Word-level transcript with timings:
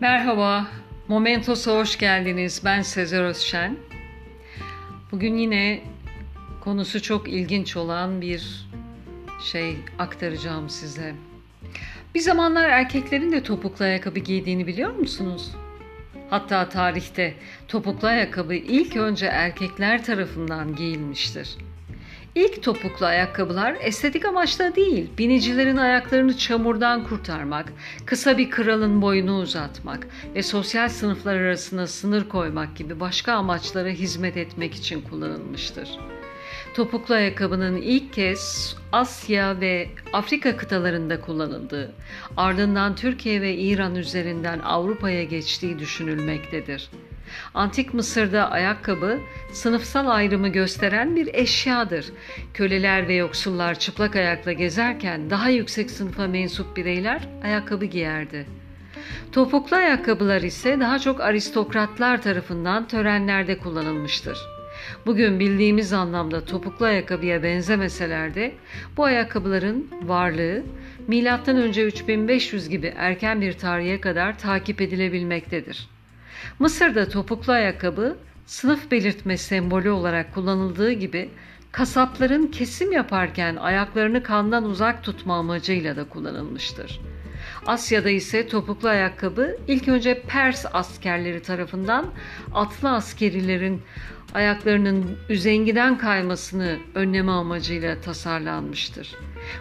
Merhaba, 0.00 0.66
Momentos'a 1.08 1.78
hoş 1.78 1.98
geldiniz. 1.98 2.62
Ben 2.64 2.82
Sezer 2.82 3.22
Özşen. 3.24 3.76
Bugün 5.12 5.36
yine 5.36 5.80
konusu 6.60 7.02
çok 7.02 7.28
ilginç 7.28 7.76
olan 7.76 8.20
bir 8.20 8.68
şey 9.52 9.76
aktaracağım 9.98 10.70
size. 10.70 11.14
Bir 12.14 12.20
zamanlar 12.20 12.68
erkeklerin 12.68 13.32
de 13.32 13.42
topuklu 13.42 13.84
ayakkabı 13.84 14.18
giydiğini 14.18 14.66
biliyor 14.66 14.94
musunuz? 14.94 15.54
Hatta 16.30 16.68
tarihte 16.68 17.34
topuklu 17.68 18.08
ayakkabı 18.08 18.54
ilk 18.54 18.96
önce 18.96 19.26
erkekler 19.26 20.04
tarafından 20.04 20.76
giyilmiştir. 20.76 21.56
İlk 22.38 22.62
topuklu 22.62 23.06
ayakkabılar 23.06 23.76
estetik 23.80 24.24
amaçla 24.24 24.74
değil, 24.76 25.10
binicilerin 25.18 25.76
ayaklarını 25.76 26.36
çamurdan 26.36 27.04
kurtarmak, 27.04 27.72
kısa 28.06 28.38
bir 28.38 28.50
kralın 28.50 29.02
boyunu 29.02 29.40
uzatmak 29.40 30.06
ve 30.34 30.42
sosyal 30.42 30.88
sınıflar 30.88 31.36
arasında 31.36 31.86
sınır 31.86 32.28
koymak 32.28 32.76
gibi 32.76 33.00
başka 33.00 33.32
amaçlara 33.32 33.88
hizmet 33.88 34.36
etmek 34.36 34.74
için 34.74 35.00
kullanılmıştır. 35.00 35.88
Topuklu 36.74 37.14
ayakkabının 37.14 37.76
ilk 37.76 38.12
kez 38.12 38.76
Asya 38.92 39.60
ve 39.60 39.88
Afrika 40.12 40.56
kıtalarında 40.56 41.20
kullanıldığı, 41.20 41.92
ardından 42.36 42.96
Türkiye 42.96 43.40
ve 43.40 43.54
İran 43.54 43.94
üzerinden 43.94 44.58
Avrupa'ya 44.58 45.24
geçtiği 45.24 45.78
düşünülmektedir. 45.78 46.90
Antik 47.54 47.94
Mısır'da 47.94 48.50
ayakkabı 48.50 49.18
sınıfsal 49.52 50.08
ayrımı 50.08 50.48
gösteren 50.48 51.16
bir 51.16 51.34
eşyadır. 51.34 52.06
Köleler 52.54 53.08
ve 53.08 53.14
yoksullar 53.14 53.78
çıplak 53.78 54.16
ayakla 54.16 54.52
gezerken 54.52 55.30
daha 55.30 55.48
yüksek 55.48 55.90
sınıfa 55.90 56.26
mensup 56.26 56.76
bireyler 56.76 57.28
ayakkabı 57.44 57.84
giyerdi. 57.84 58.46
Topuklu 59.32 59.76
ayakkabılar 59.76 60.42
ise 60.42 60.80
daha 60.80 60.98
çok 60.98 61.20
aristokratlar 61.20 62.22
tarafından 62.22 62.88
törenlerde 62.88 63.58
kullanılmıştır. 63.58 64.38
Bugün 65.06 65.40
bildiğimiz 65.40 65.92
anlamda 65.92 66.44
topuklu 66.44 66.86
ayakkabıya 66.86 67.42
benzemeseler 67.42 68.34
de 68.34 68.52
bu 68.96 69.04
ayakkabıların 69.04 69.90
varlığı 70.02 70.62
M.Ö. 71.08 71.86
3500 71.86 72.68
gibi 72.68 72.94
erken 72.96 73.40
bir 73.40 73.52
tarihe 73.52 74.00
kadar 74.00 74.38
takip 74.38 74.80
edilebilmektedir. 74.80 75.88
Mısır'da 76.58 77.08
topuklu 77.08 77.52
ayakkabı 77.52 78.16
sınıf 78.46 78.90
belirtme 78.90 79.36
sembolü 79.36 79.90
olarak 79.90 80.34
kullanıldığı 80.34 80.92
gibi 80.92 81.30
kasapların 81.72 82.46
kesim 82.46 82.92
yaparken 82.92 83.56
ayaklarını 83.56 84.22
kandan 84.22 84.64
uzak 84.64 85.04
tutma 85.04 85.36
amacıyla 85.38 85.96
da 85.96 86.04
kullanılmıştır. 86.04 87.00
Asya'da 87.66 88.10
ise 88.10 88.48
topuklu 88.48 88.88
ayakkabı 88.88 89.56
ilk 89.68 89.88
önce 89.88 90.22
Pers 90.22 90.66
askerleri 90.72 91.42
tarafından 91.42 92.06
atlı 92.54 92.90
askerilerin 92.90 93.82
ayaklarının 94.34 95.18
üzengiden 95.28 95.98
kaymasını 95.98 96.78
önleme 96.94 97.32
amacıyla 97.32 98.00
tasarlanmıştır. 98.00 99.14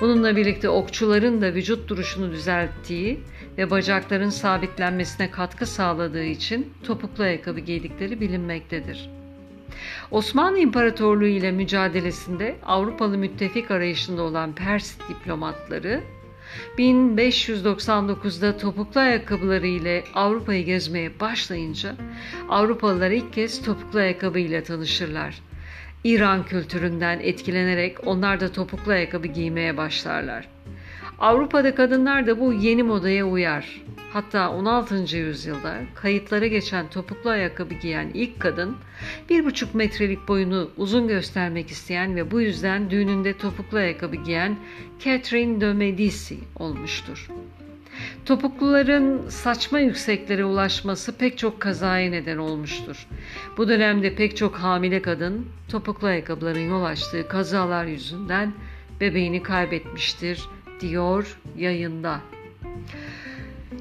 Bununla 0.00 0.36
birlikte 0.36 0.68
okçuların 0.68 1.42
da 1.42 1.54
vücut 1.54 1.88
duruşunu 1.88 2.32
düzelttiği 2.32 3.20
ve 3.58 3.70
bacakların 3.70 4.30
sabitlenmesine 4.30 5.30
katkı 5.30 5.66
sağladığı 5.66 6.24
için 6.24 6.72
topuklu 6.86 7.24
ayakkabı 7.24 7.60
giydikleri 7.60 8.20
bilinmektedir. 8.20 9.10
Osmanlı 10.10 10.58
İmparatorluğu 10.58 11.26
ile 11.26 11.52
mücadelesinde 11.52 12.56
Avrupalı 12.66 13.18
müttefik 13.18 13.70
arayışında 13.70 14.22
olan 14.22 14.54
Pers 14.54 14.96
diplomatları 15.08 16.00
1599'da 16.78 18.56
topuklu 18.56 19.00
ayakkabıları 19.00 19.66
ile 19.66 20.04
Avrupa'yı 20.14 20.64
gezmeye 20.64 21.20
başlayınca 21.20 21.96
Avrupalılar 22.48 23.10
ilk 23.10 23.32
kez 23.32 23.62
topuklu 23.62 23.98
ayakkabı 23.98 24.38
ile 24.38 24.64
tanışırlar. 24.64 25.42
İran 26.04 26.44
kültüründen 26.44 27.20
etkilenerek 27.22 28.06
onlar 28.06 28.40
da 28.40 28.52
topuklu 28.52 28.92
ayakkabı 28.92 29.26
giymeye 29.26 29.76
başlarlar. 29.76 30.48
Avrupa'da 31.18 31.74
kadınlar 31.74 32.26
da 32.26 32.40
bu 32.40 32.52
yeni 32.52 32.82
modaya 32.82 33.24
uyar. 33.24 33.82
Hatta 34.12 34.50
16. 34.50 35.16
yüzyılda 35.16 35.76
kayıtlara 35.94 36.46
geçen 36.46 36.90
topuklu 36.90 37.30
ayakkabı 37.30 37.74
giyen 37.74 38.10
ilk 38.14 38.40
kadın 38.40 38.76
bir 39.28 39.44
buçuk 39.44 39.74
metrelik 39.74 40.28
boyunu 40.28 40.70
uzun 40.76 41.08
göstermek 41.08 41.70
isteyen 41.70 42.16
ve 42.16 42.30
bu 42.30 42.40
yüzden 42.40 42.90
düğününde 42.90 43.38
topuklu 43.38 43.78
ayakkabı 43.78 44.16
giyen 44.16 44.58
Catherine 44.98 45.60
de 45.60 45.72
Medici 45.72 46.38
olmuştur. 46.56 47.28
Topukluların 48.26 49.28
saçma 49.28 49.80
yükseklere 49.80 50.44
ulaşması 50.44 51.16
pek 51.16 51.38
çok 51.38 51.60
kazaya 51.60 52.10
neden 52.10 52.36
olmuştur. 52.36 53.06
Bu 53.56 53.68
dönemde 53.68 54.14
pek 54.14 54.36
çok 54.36 54.54
hamile 54.54 55.02
kadın 55.02 55.46
topuklu 55.68 56.06
ayakkabıların 56.06 56.68
yol 56.70 56.84
açtığı 56.84 57.28
kazalar 57.28 57.84
yüzünden 57.84 58.52
bebeğini 59.00 59.42
kaybetmiştir 59.42 60.42
diyor 60.80 61.38
yayında. 61.56 62.20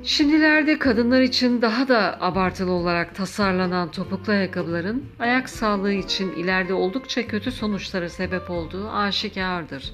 Şimdilerde 0.04 0.80
kadınlar 0.80 1.22
için 1.22 1.62
daha 1.62 1.88
da 1.88 2.18
abartılı 2.22 2.72
olarak 2.72 3.16
tasarlanan 3.16 3.92
topuklu 3.92 4.34
ayakkabıların 4.34 5.06
ayak 5.20 5.50
sağlığı 5.50 5.94
için 5.94 6.32
ileride 6.32 6.74
oldukça 6.74 7.28
kötü 7.28 7.52
sonuçlara 7.52 8.10
sebep 8.10 8.50
olduğu 8.50 8.90
aşikardır. 8.90 9.94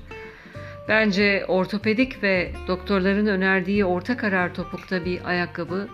Bence 0.89 1.45
ortopedik 1.47 2.23
ve 2.23 2.51
doktorların 2.67 3.27
önerdiği 3.27 3.85
orta 3.85 4.17
karar 4.17 4.53
topukta 4.53 5.05
bir 5.05 5.25
ayakkabı 5.25 5.87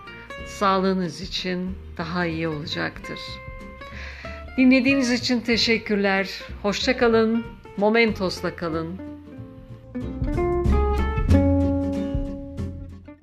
sağlığınız 0.46 1.20
için 1.20 1.70
daha 1.98 2.26
iyi 2.26 2.48
olacaktır. 2.48 3.18
Dinlediğiniz 4.56 5.10
için 5.10 5.40
teşekkürler. 5.40 6.40
Hoşçakalın. 6.62 7.44
Momentos'la 7.76 8.56
kalın. 8.56 9.11